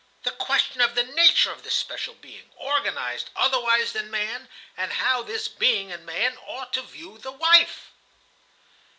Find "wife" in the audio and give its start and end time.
7.33-7.91